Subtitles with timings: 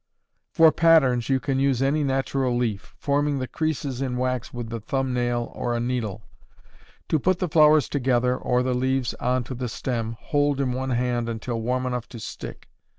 [0.51, 4.79] For patterns you can use any natural leaf, forming the creases in wax with the
[4.79, 6.23] thumb nail or a needle;
[7.07, 10.95] to put the flowers together or the leaves on to the stem, hold in the
[10.95, 12.67] hand until warm enough to stick.